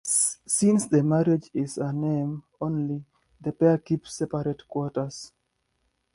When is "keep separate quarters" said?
3.77-5.31